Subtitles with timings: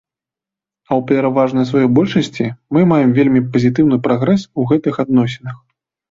[0.89, 5.55] А ў пераважнай сваёй большасці мы маем вельмі пазітыўны прагрэс у гэтых адносінах.